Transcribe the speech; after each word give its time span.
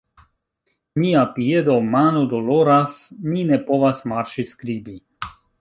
Mia 1.01 1.25
piedo 1.35 1.75
mano 1.97 2.25
doloras, 2.33 2.99
mi 3.29 3.47
ne 3.53 3.63
povas 3.71 4.05
marŝi 4.15 4.51
skribi. 4.55 4.99